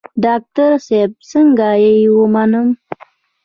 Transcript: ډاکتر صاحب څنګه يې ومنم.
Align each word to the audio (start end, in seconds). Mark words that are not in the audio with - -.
ډاکتر 0.25 0.71
صاحب 0.87 1.11
څنګه 1.31 1.69
يې 1.83 1.93
ومنم. 2.19 2.67